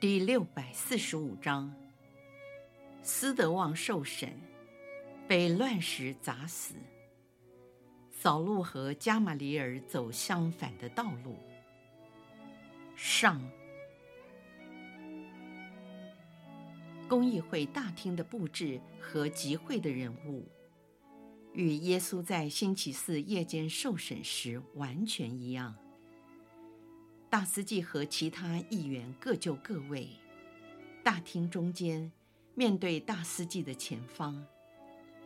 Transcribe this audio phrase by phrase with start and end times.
[0.00, 1.74] 第六百四十五章，
[3.02, 4.32] 斯德旺受审，
[5.26, 6.76] 被乱石砸死。
[8.12, 11.36] 扫路和加玛里尔走相反的道路。
[12.94, 13.42] 上，
[17.08, 20.46] 公议会大厅的布置和集会的人物，
[21.52, 25.74] 与耶稣在星期四夜间受审时完全一样。
[27.30, 30.08] 大司祭和其他议员各就各位，
[31.04, 32.10] 大厅中间，
[32.54, 34.46] 面对大司祭的前方，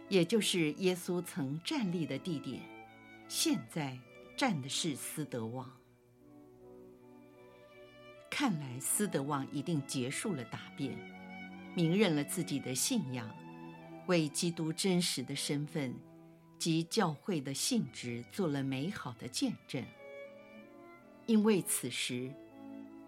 [0.08, 2.60] 也就是耶稣曾站立的地点，
[3.28, 3.96] 现在
[4.36, 5.70] 站的是斯德旺。
[8.28, 10.98] 看来斯德旺一定结束了答辩，
[11.76, 13.30] 明认了自己的信仰，
[14.08, 15.94] 为基督真实的身份
[16.58, 19.84] 及教会的性质做了美好的见证。
[21.26, 22.34] 因为此时，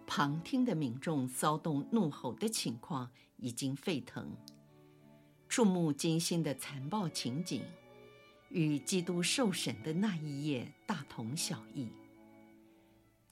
[0.06, 4.30] 旁听的民众骚动怒吼的情况已经沸腾，
[5.48, 7.62] 触目惊心的残暴情景，
[8.50, 11.88] 与基督受审的那一夜大同小异。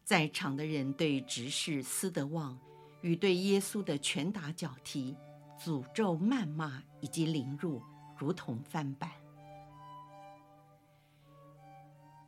[0.04, 2.58] 在场的人对执事斯德旺
[3.02, 5.16] 与对耶稣的拳打脚踢、
[5.58, 7.80] 诅咒、谩骂以及凌辱，
[8.18, 9.10] 如同翻版。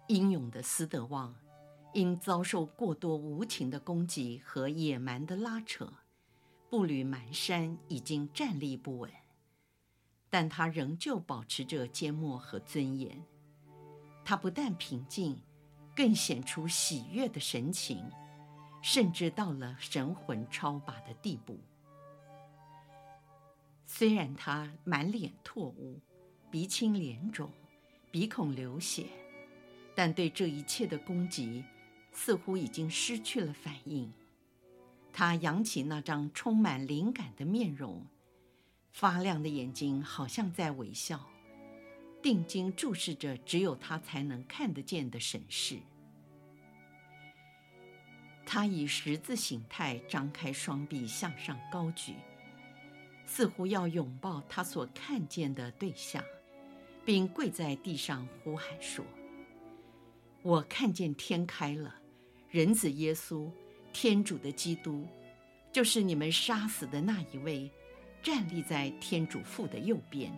[0.07, 1.35] 英勇的斯德旺。
[1.95, 5.93] 因遭受过多无情的攻击和野蛮的拉扯，
[6.69, 9.11] 步履蹒跚，已经站立不稳。
[10.29, 13.25] 但他仍旧保持着缄默和尊严。
[14.25, 15.39] 他不但平静，
[15.95, 18.05] 更显出喜悦的神情，
[18.83, 21.61] 甚至到了神魂超拔的地步。
[23.87, 26.01] 虽然他满脸唾污，
[26.51, 27.49] 鼻青脸肿，
[28.11, 29.07] 鼻孔流血，
[29.95, 31.63] 但对这一切的攻击，
[32.15, 34.11] 似乎已经失去了反应，
[35.13, 38.07] 他扬起那张充满灵感的面容，
[38.93, 41.29] 发亮的眼睛好像在微笑，
[42.23, 45.79] 定睛注视着只有他才能看得见的审视。
[48.47, 52.15] 他以十字形态张开双臂向上高举，
[53.27, 56.23] 似乎要拥抱他所看见的对象，
[57.05, 59.05] 并跪在地上呼喊说
[60.43, 61.97] ：“我看见天开了。”
[62.55, 63.51] 人子耶稣，
[63.93, 65.09] 天主的基督，
[65.73, 67.69] 就是你们杀死的那一位，
[68.23, 70.33] 站立在天主父的右边。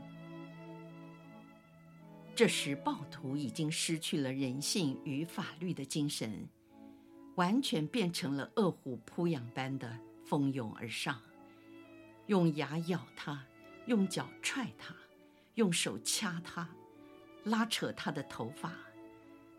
[2.34, 6.48] 这时，暴徒已经失去了人性与法律的精神，
[7.34, 9.94] 完全变成了饿虎扑羊般的
[10.24, 11.20] 蜂拥而上，
[12.28, 13.44] 用牙咬他，
[13.84, 14.96] 用脚踹他，
[15.56, 16.66] 用手掐他，
[17.44, 18.72] 拉扯他的头发，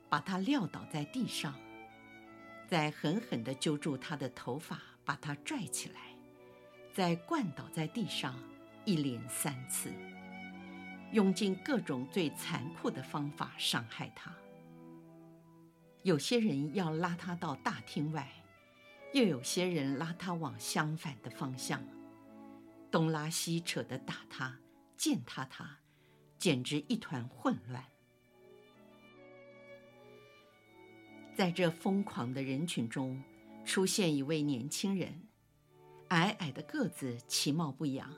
[0.10, 1.54] 把他撂倒在地上。
[2.68, 6.14] 再狠狠地揪住他的头发，把他拽起来，
[6.94, 8.38] 再灌倒在地上，
[8.84, 9.94] 一连三次，
[11.14, 14.36] 用尽各种最残酷的方法伤害他。
[16.04, 18.30] 有些人要拉他到大厅外，
[19.14, 21.82] 又有些人拉他往相反的方向，
[22.92, 24.60] 东拉西扯地打他、
[24.98, 25.80] 践踏他，
[26.38, 27.84] 简直一团混乱。
[31.38, 33.22] 在这疯狂的人群中，
[33.64, 35.22] 出现一位年轻人，
[36.08, 38.12] 矮矮的个子，其貌不扬。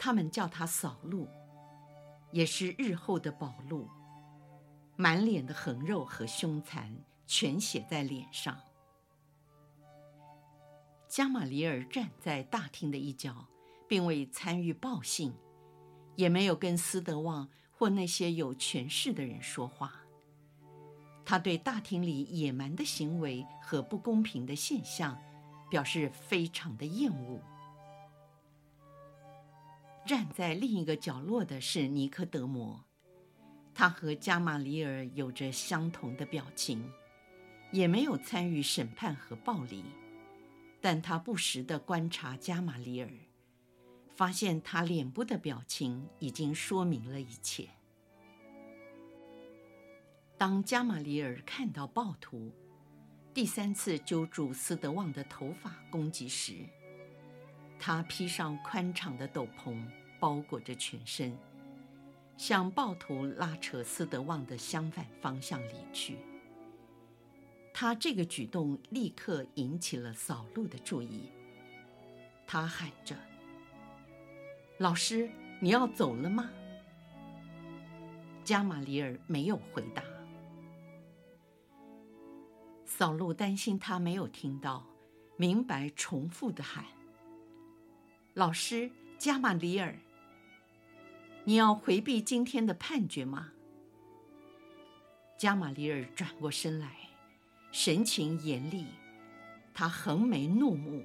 [0.00, 1.28] 他们叫他扫路，
[2.32, 3.88] 也是日后的保路，
[4.96, 6.92] 满脸的横肉和凶残，
[7.24, 8.60] 全写在脸上。
[11.06, 13.46] 加玛里尔站在大厅的一角，
[13.88, 15.32] 并未参与报信，
[16.16, 20.01] 也没有跟斯德旺或那些有权势的人说话。
[21.24, 25.16] 他对大厅里野蛮的行为和不公平的现象
[25.70, 27.40] 表示非常的厌恶。
[30.04, 32.84] 站在另一个角落的是尼科德摩，
[33.72, 36.90] 他和加玛里尔有着相同的表情，
[37.70, 39.84] 也没有参与审判和暴力，
[40.80, 43.08] 但他不时地观察加玛里尔，
[44.14, 47.68] 发现他脸部的表情已经说明了一切。
[50.42, 52.50] 当加玛里尔看到暴徒
[53.32, 56.66] 第三次揪住斯德旺的头发攻击时，
[57.78, 59.80] 他披上宽敞的斗篷，
[60.18, 61.38] 包裹着全身，
[62.36, 66.18] 向暴徒拉扯斯德旺的相反方向离去。
[67.72, 71.30] 他这个举动立刻引起了扫路的注意。
[72.48, 73.14] 他喊着
[74.78, 75.30] ：“老师，
[75.60, 76.50] 你要走了吗？”
[78.42, 80.02] 加玛里尔没有回答。
[82.94, 84.86] 扫路担心他没有听到，
[85.38, 86.84] 明白重复的喊
[88.34, 89.96] ：“老师，加玛里尔，
[91.44, 93.50] 你要回避今天的判决吗？”
[95.38, 96.94] 加玛里尔转过身来，
[97.72, 98.84] 神情严厉，
[99.72, 101.02] 他横眉怒目，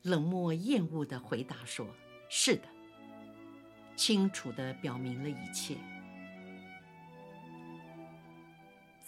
[0.00, 1.86] 冷漠厌恶地回答说
[2.30, 2.62] ：“是的。”
[3.94, 5.76] 清楚地表明了一切。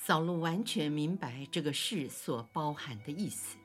[0.07, 3.59] 扫路完全明白这个事所包含的意思，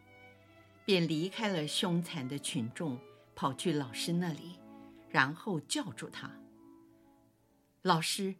[0.84, 2.98] 便离开了凶残的群众，
[3.36, 4.60] 跑去老师那里，
[5.08, 6.32] 然后叫住他
[7.84, 8.34] ：“老师，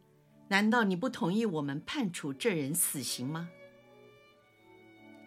[0.48, 3.52] 难道你不同意我们判处这人死刑吗？”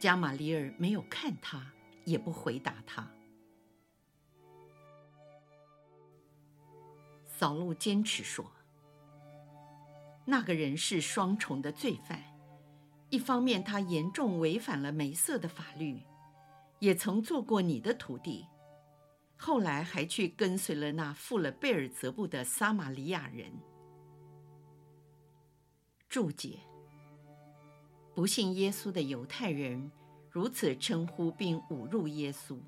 [0.00, 1.75] 加玛里尔没有看他，
[2.05, 3.09] 也不回答他。
[7.25, 8.50] 扫路坚持说
[10.26, 12.21] ：“那个人是双重的罪犯。”
[13.14, 16.02] 一方面，他严重违反了梅瑟的法律，
[16.81, 18.44] 也曾做过你的徒弟，
[19.37, 23.52] 后来还去跟随了那负了贝尔泽布的撒玛利亚人。
[26.08, 26.58] 注解：
[28.16, 29.93] 不信耶稣的犹太人
[30.28, 32.58] 如此称呼并侮辱耶稣。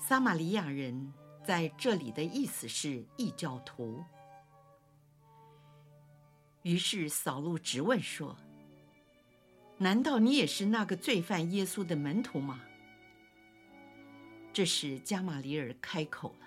[0.00, 1.12] 撒玛利亚人
[1.44, 4.02] 在这里的意思是异教徒。
[6.62, 8.34] 于是扫路质问说。
[9.78, 12.60] 难道你也是那个罪犯耶稣的门徒吗？
[14.52, 16.46] 这时加玛里尔开口了，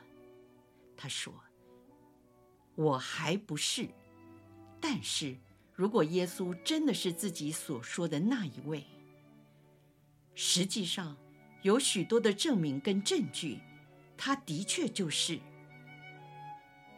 [0.96, 1.34] 他说
[2.76, 3.90] ：“我还不是，
[4.80, 5.36] 但是
[5.74, 8.86] 如果耶稣真的是自己所说的那一位，
[10.34, 11.18] 实际上
[11.64, 13.60] 有许多的证明跟证据，
[14.16, 15.40] 他的确就是。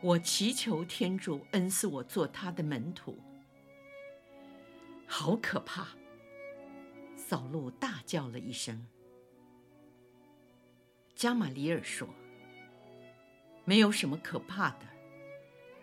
[0.02, 3.18] 我祈求天主恩赐我做他的门徒。
[5.08, 5.88] 好可怕！”
[7.30, 8.88] 扫路大叫了一声。
[11.14, 12.10] 加玛里尔说
[13.66, 14.88] ：“没有什么可怕的，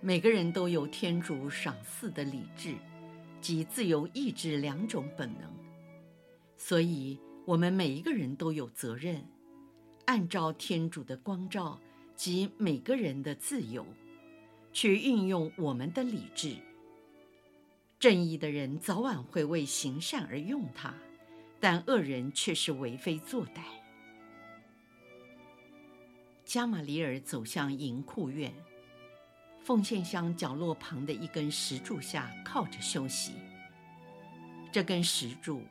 [0.00, 2.74] 每个人都有天主赏赐的理智
[3.40, 5.48] 及自由意志两种本能，
[6.56, 9.24] 所以我们每一个人都有责任，
[10.06, 11.80] 按照天主的光照
[12.16, 13.86] 及每个人的自由，
[14.72, 16.56] 去运用我们的理智。
[18.00, 20.92] 正义的人早晚会为行善而用它。”
[21.58, 23.62] 但恶人却是为非作歹。
[26.44, 28.54] 加玛里尔走向银库院，
[29.64, 33.32] 奉献箱角落旁的一根石柱下靠着休息。
[34.70, 35.62] 这根石柱，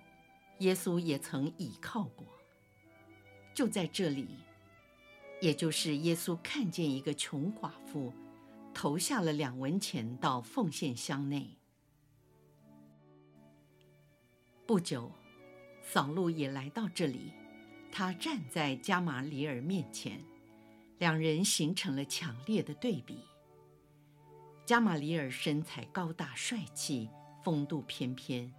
[0.60, 2.28] 耶稣也曾倚靠过。
[3.54, 4.28] 就在这里，
[5.40, 8.12] 也就是耶稣看见一个穷寡妇，
[8.74, 11.58] 投下了两文钱到奉献箱内。
[14.66, 15.10] 不久。
[15.88, 17.32] 扫路也来到这里，
[17.92, 20.20] 他站在加玛里尔面前，
[20.98, 23.20] 两人形成了强烈的对比。
[24.66, 27.08] 加玛里尔身材高大帅气，
[27.44, 28.52] 风度翩翩，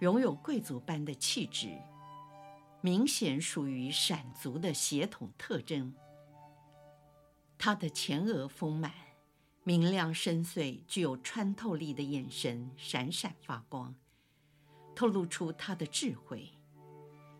[0.00, 1.78] 拥有贵族般的气质，
[2.80, 5.94] 明显属于闪族的血统特征。
[7.56, 8.92] 他的前额丰满，
[9.62, 13.94] 明亮深邃，具有穿透力的眼神闪闪发光。
[14.94, 16.48] 透露出他的智慧，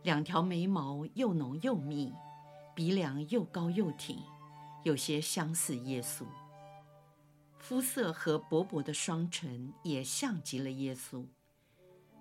[0.02, 2.12] 两条眉毛又浓又密，
[2.74, 4.18] 鼻梁又高又挺，
[4.82, 6.24] 有些相似耶稣。
[7.58, 11.24] 肤色和薄薄的双唇也像极了耶稣，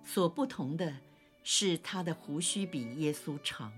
[0.04, 0.96] 所不同的
[1.42, 3.72] 是他的胡须比耶稣长。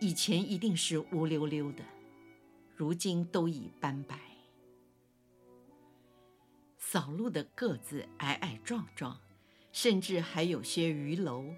[0.00, 1.84] 以前一定是乌溜溜的，
[2.74, 4.18] 如今都已斑白。
[6.78, 9.16] 扫路的个子矮矮壮壮。
[9.72, 11.54] 甚至还有些鱼篓，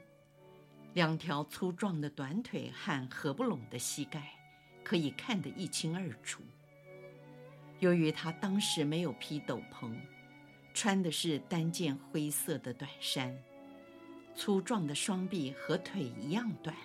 [0.93, 4.39] 两条粗壮的短腿和合不拢的膝盖，
[4.85, 6.43] 可以看得一清二楚。
[7.81, 9.97] 由于他当时没有披斗篷，
[10.75, 13.37] 穿的是单件灰色的短衫，
[14.37, 16.77] 粗壮的双臂和腿一样短，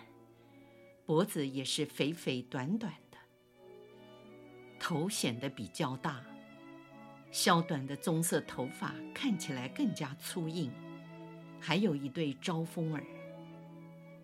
[1.05, 3.17] 脖子也是肥肥短短的，
[4.79, 6.23] 头显得比较大，
[7.31, 10.71] 削短的棕色头发看起来更加粗硬。
[11.59, 13.03] 还有一对招风耳，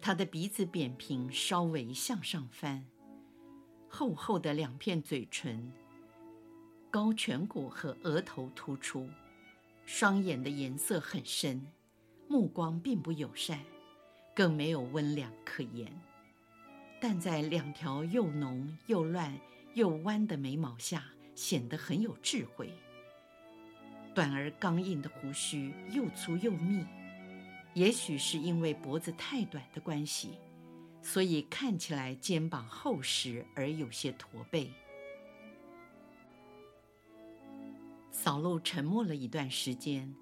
[0.02, 2.86] 他的鼻子扁平，稍微向上翻，
[3.88, 5.72] 厚厚的两片嘴唇，
[6.90, 9.10] 高颧骨和额头突出，
[9.86, 11.66] 双眼的颜色很深，
[12.28, 13.60] 目光并不友善，
[14.36, 15.92] 更没有温良可言。
[17.02, 19.38] 但在两条又浓又乱
[19.74, 21.04] 又弯的眉毛下，
[21.36, 22.72] 显得很有智慧。
[24.16, 26.86] 短而刚硬的胡须又粗又密，
[27.74, 30.38] 也许是因为脖子太短的关系，
[31.02, 34.72] 所以看起来肩膀厚实而有些驼背。
[38.12, 40.14] 扫罗沉默了一段时间，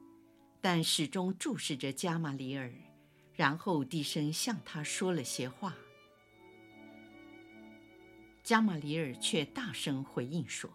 [0.62, 2.74] 但始终注视着加玛里尔，
[3.36, 5.76] 然后低声向他说了些话。
[8.44, 10.72] 加玛里尔却大声回应说。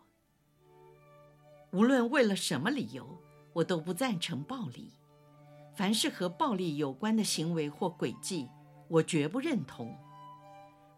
[1.73, 3.19] 无论为了什么理由，
[3.55, 4.93] 我都不赞成暴力。
[5.77, 8.49] 凡是和暴力有关的行为或诡计，
[8.89, 9.95] 我绝不认同。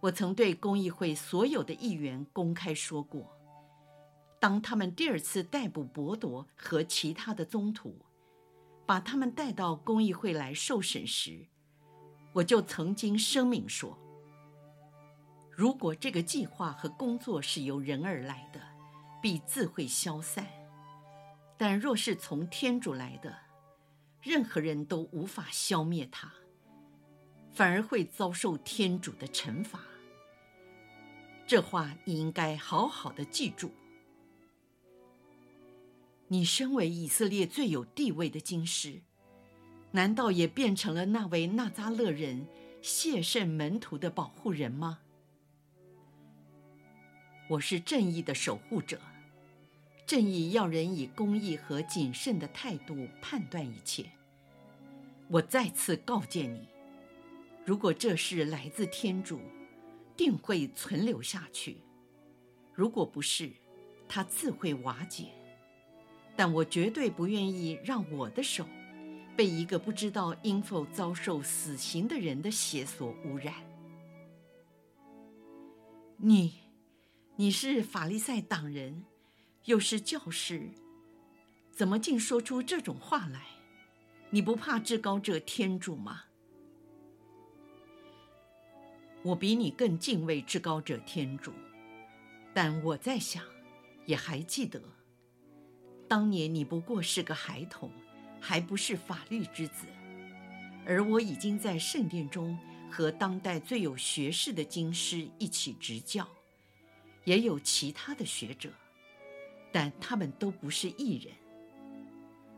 [0.00, 3.28] 我曾对公议会所有的议员公开说过，
[4.40, 7.98] 当他们第二次逮捕伯铎和其他的宗徒，
[8.86, 11.44] 把他们带到公议会来受审时，
[12.32, 13.98] 我就曾经声明说：
[15.50, 18.60] 如果这个计划和工作是由人而来的，
[19.20, 20.46] 必自会消散。
[21.56, 23.36] 但若是从天主来的，
[24.22, 26.32] 任何人都无法消灭它，
[27.52, 29.80] 反而会遭受天主的惩罚。
[31.46, 33.70] 这话你应该好好的记住。
[36.26, 39.00] 你身为以色列最有地位的经师，
[39.92, 42.46] 难道也变成了那位纳扎勒人
[42.82, 44.98] 谢圣门徒的保护人吗？
[47.48, 49.00] 我是正义的守护者。
[50.08, 54.06] 正义要人以公义和谨慎的态度判断一切。
[55.28, 56.66] 我再次告诫你，
[57.66, 59.38] 如果这事来自天主，
[60.16, 61.74] 定会存留下去；
[62.72, 63.52] 如果不是，
[64.08, 65.26] 它自会瓦解。
[66.34, 68.64] 但我绝对不愿意让我的手
[69.36, 73.52] 被一个不知道应否遭受死刑的人的血所污染。
[76.16, 76.54] 你，
[77.36, 79.04] 你是法利赛党人。
[79.68, 80.70] 又是教师，
[81.70, 83.42] 怎么竟说出这种话来？
[84.30, 86.22] 你不怕至高者天主吗？
[89.22, 91.52] 我比你更敬畏至高者天主，
[92.54, 93.44] 但我在想，
[94.06, 94.80] 也还记得，
[96.08, 97.92] 当年你不过是个孩童，
[98.40, 99.84] 还不是法律之子，
[100.86, 102.58] 而我已经在圣殿中
[102.90, 106.26] 和当代最有学识的经师一起执教，
[107.24, 108.70] 也有其他的学者。
[109.72, 111.34] 但他们都不是艺人。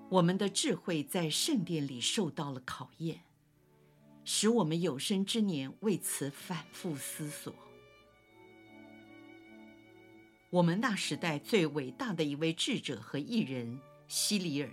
[0.09, 3.23] 我们的智慧在圣殿里受到了考验，
[4.25, 7.55] 使我们有生之年为此反复思索。
[10.51, 14.69] 我们那时代最伟大的一位智者和艺人希里尔，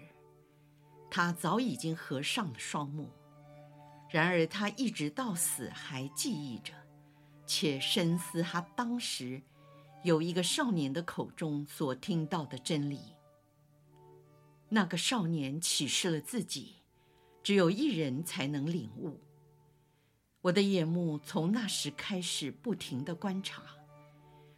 [1.12, 3.12] 他早已经合上了双目，
[4.10, 6.74] 然而他一直到死还记忆着，
[7.46, 9.39] 且深思他当时。
[10.07, 13.13] 有一个少年的口中所听到的真理。
[14.69, 16.75] 那个少年启示了自己，
[17.43, 19.19] 只有一人才能领悟。
[20.39, 23.61] 我的眼目从那时开始不停地观察，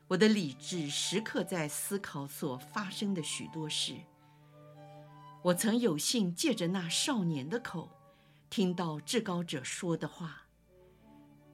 [0.08, 3.96] 我的理智时刻在思考所发生的许多事。
[5.42, 7.90] 我曾有幸借着那少年的口，
[8.52, 10.44] 听到至高者说的话。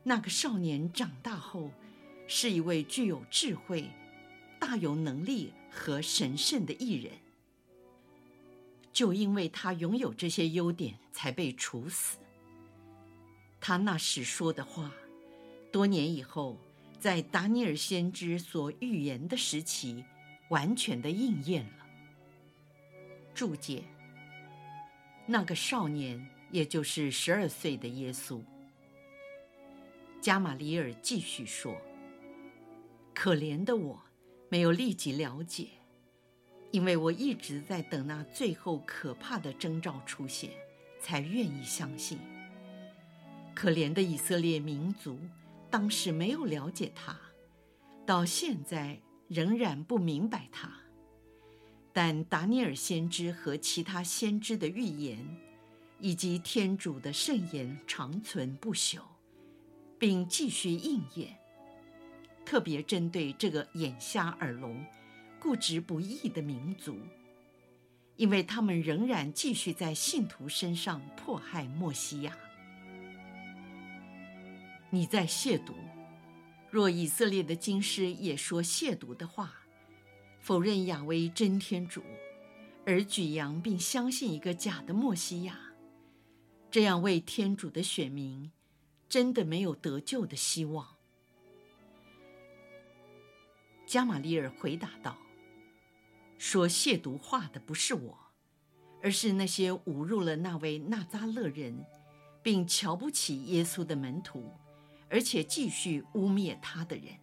[0.03, 1.71] 那个少年长大后，
[2.27, 3.89] 是一位具有智慧、
[4.59, 7.11] 大有能力和神圣的艺人，
[8.91, 12.17] 就因为他拥有这些优点，才被处死。
[13.61, 14.91] 他那时说的话，
[15.71, 16.57] 多年以后，
[16.99, 20.03] 在达尼尔先知所预言的时期，
[20.49, 21.85] 完全的应验了。
[23.33, 23.83] 注解：
[25.25, 28.41] 那个少年，也就是十二岁的耶稣。
[30.21, 31.79] 加玛里尔继续说。
[33.15, 34.03] 可怜的我，
[34.49, 35.69] 没有立即了解，
[36.69, 40.51] 因为我一直在等那最后可怕的征兆出现，
[40.99, 42.19] 才愿意相信。
[43.55, 45.17] 可怜的以色列民族，
[45.71, 47.17] 当时没有了解他，
[48.05, 50.69] 到现在仍然不明白他。
[51.93, 55.25] 但达尼尔先知和其他先知的预言，
[56.01, 58.99] 以及天主的圣言长存不朽，
[59.97, 61.39] 并继续应验。
[62.45, 64.85] 特别针对这个眼瞎耳聋、
[65.39, 66.99] 固执不义的民族，
[68.15, 72.37] 因为他们仍然继续在信徒身上迫害墨西亚。
[74.91, 75.73] 你在亵渎，
[76.69, 79.51] 若以色列的经师也说亵渎的话，
[80.39, 82.03] 否认亚威真天主，
[82.85, 85.59] 而举扬并相信一个假的墨西亚，
[86.69, 88.51] 这样为天主的选民，
[89.09, 90.94] 真的没有得救的希望。
[93.85, 95.17] 加玛利尔回答道
[96.37, 98.17] ：“说亵渎话的不是我，
[99.01, 101.85] 而是那些侮辱了那位纳扎勒人，
[102.41, 104.51] 并瞧不起耶稣的门徒。”
[105.07, 107.13] 而且继续污蔑他的人，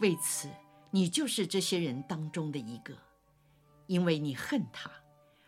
[0.00, 0.50] 为此
[0.90, 2.94] 你就是这些人当中的一个，
[3.86, 4.90] 因为你恨他，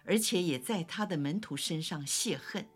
[0.04, 2.66] 而且也在他的门徒身上泄恨。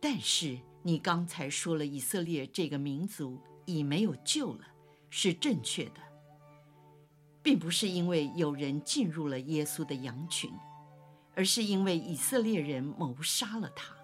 [0.00, 4.64] 但是你刚才说了以色列这个民族已没有救了，
[5.10, 6.00] 是正确的，
[7.42, 10.52] 并不是因为有人进入了耶稣的羊群，
[11.34, 13.94] 而是因为以色列人谋杀了他。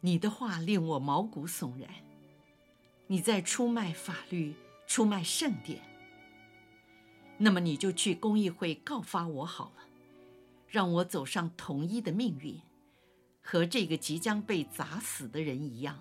[0.00, 1.90] 你的话令我毛骨悚然。
[3.08, 4.54] 你在出卖法律，
[4.86, 5.82] 出卖圣典。
[7.38, 9.82] 那么你就去公议会告发我好了，
[10.68, 12.60] 让我走上同一的命运，
[13.42, 15.98] 和这个即将被砸死的人一样。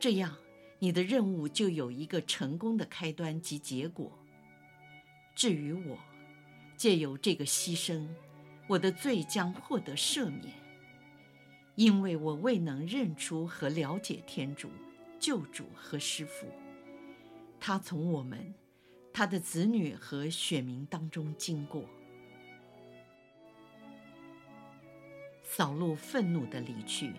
[0.00, 0.36] 这样，
[0.82, 4.18] 你的任务就有一个成功的开端及结果。
[5.32, 5.96] 至于我，
[6.76, 8.08] 借由这个牺牲，
[8.66, 10.52] 我的罪将获得赦免。
[11.76, 14.72] 因为我未能认出和了解天主、
[15.20, 16.48] 救主和师父，
[17.60, 18.52] 他从我们、
[19.12, 21.84] 他的子女和选民当中经过。
[25.44, 27.12] 扫路愤怒地离去，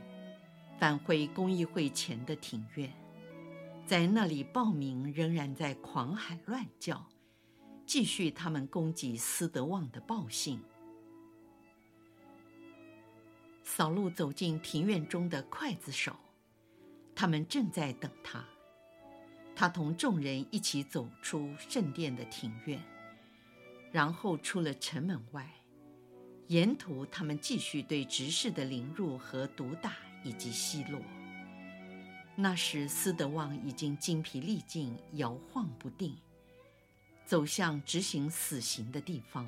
[0.77, 2.91] 返回公益会前的庭院，
[3.85, 7.05] 在那里暴民仍然在狂喊乱叫，
[7.85, 10.61] 继续他们攻击斯德旺的暴行。
[13.61, 16.15] 扫路走进庭院中的刽子手，
[17.13, 18.45] 他们正在等他。
[19.55, 22.81] 他同众人一起走出圣殿的庭院，
[23.91, 25.49] 然后出了城门外。
[26.47, 31.01] 沿途，他们继续对执事的凌辱和毒打以及奚落。
[32.35, 36.17] 那时，斯德旺已经精疲力尽，摇晃不定，
[37.25, 39.47] 走向执行死刑的地方。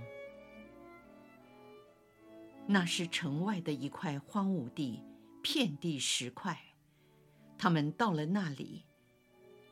[2.67, 5.01] 那是城外的一块荒芜地，
[5.41, 6.59] 遍地石块。
[7.57, 8.83] 他们到了那里，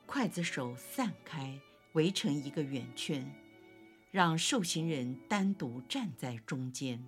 [0.07, 1.59] 刽子手散开，
[1.93, 3.31] 围成一个圆圈，
[4.09, 7.05] 让受刑人单独站在中间。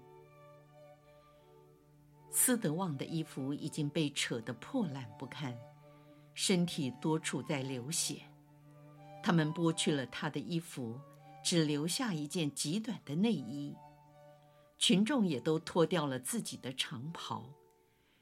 [2.30, 5.58] 斯德旺的衣服已经被扯得破烂不堪，
[6.36, 8.22] 身体多处在流血。
[9.24, 11.00] 他们剥去了他的衣服，
[11.44, 13.76] 只留下一件极短的内衣。
[14.78, 17.46] 群众也都脱掉了自己的长袍，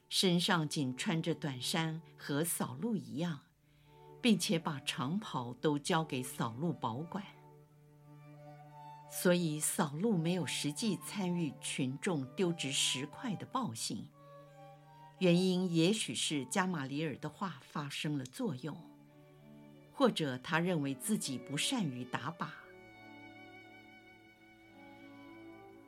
[0.08, 3.40] 身上仅穿着短衫，和扫路一样，
[4.22, 7.22] 并且把长袍都交给扫路保管。
[9.10, 14.08] 所以扫路没有实际参与群众丢掷石块的暴行，
[15.24, 18.76] 原因也许是加玛里尔的话发生了作用，
[19.90, 22.48] 或者他认为自己不善于打靶。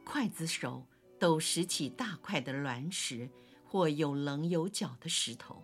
[0.06, 0.86] 刽子手
[1.18, 3.28] 都拾起大块的卵石
[3.66, 5.62] 或有棱有角的石头，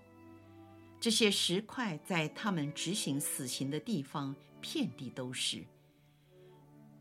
[1.01, 5.65] 这些石块在他们执行死刑的地方遍地都是。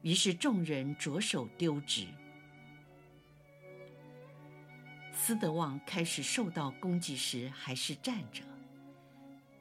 [0.03, 2.07] 于是众人着手丢掷。
[5.23, 8.41] 斯德旺开始受到攻击时还是站着，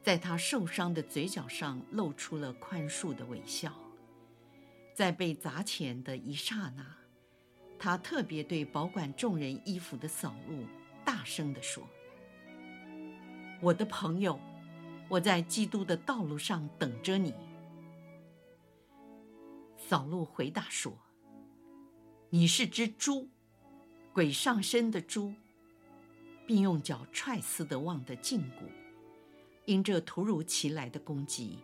[0.02, 3.70] 在他受伤的嘴角上露出了宽恕的微笑。
[4.94, 6.86] 在被砸前的一刹那。
[7.78, 10.64] 他特别对保管众人衣服的扫路
[11.04, 11.86] 大声地说
[13.60, 14.40] ：“我的朋友，
[15.10, 17.34] 我在基督的道路上等着你。”
[19.76, 20.96] 扫路回答说
[22.30, 23.28] ：“你是只猪，
[24.14, 25.34] 鬼上身的猪，
[26.46, 28.64] 并用脚踹斯德旺的胫骨。
[29.66, 31.58] 因这突如其来的攻击，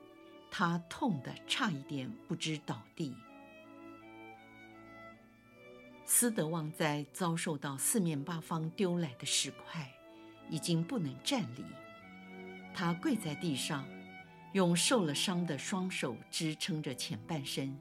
[0.51, 3.17] 他痛得差一点不知倒地。”
[6.09, 9.93] 斯德旺在遭受到四面八方丢来的石块，
[10.49, 11.65] 已经不能站立。
[12.73, 13.85] 他跪在地上，
[14.53, 17.77] 用受了伤的双手支撑着前半身，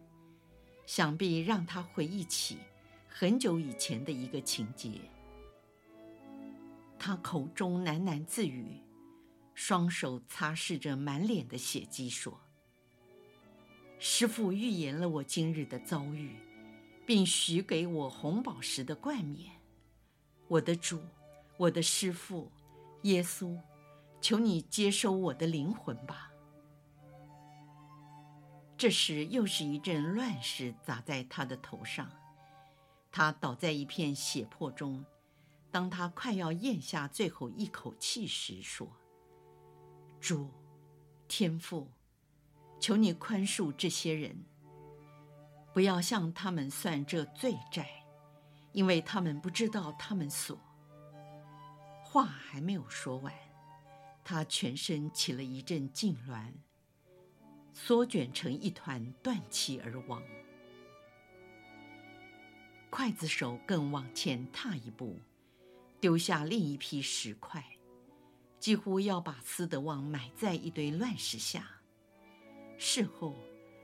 [0.88, 2.58] 想必让他回忆起
[3.08, 5.02] 很久以前的一个情节。
[6.98, 8.82] 他口中喃喃自语，
[9.54, 12.40] 双手擦拭着满脸的血迹，说
[14.00, 16.36] ：“师父预言了我今日的遭遇。”
[17.08, 19.62] 并许给我红宝石的冠冕，
[20.48, 21.00] 我的主，
[21.56, 22.52] 我的师父，
[23.04, 23.60] 耶稣，
[24.20, 26.32] 求你接收我的灵魂吧。”
[28.76, 32.10] 这时，又是一阵乱石砸在他的头上，
[33.12, 35.06] 他倒在一片血泊中。
[35.76, 38.90] 当他快要咽下最后一口气时，说
[40.22, 40.50] ：“主，
[41.28, 41.92] 天父，
[42.80, 44.46] 求你宽恕这些人，
[45.74, 47.90] 不要向他们算这罪债，
[48.72, 50.58] 因为他们不知道他们所……”
[52.02, 53.34] 话还没有说完，
[54.24, 56.54] 他全身起了一阵痉挛。
[57.74, 60.24] 缩卷成一团，断气而亡。
[62.90, 65.20] 刽子手更往前踏一步，
[66.00, 67.64] 丢下另一批石块，
[68.60, 71.68] 几乎要把斯德旺埋在一堆乱石下。
[72.78, 73.36] 事后，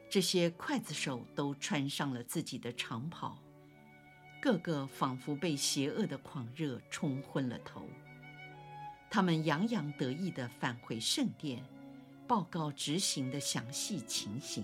[0.10, 3.38] 这些刽子手都穿上了自己的长袍，
[4.41, 7.88] 个个仿佛被邪恶的狂热冲昏了头。
[9.10, 11.63] 他们洋洋得意地返回圣殿。
[12.28, 14.63] 报告执行的详细情形。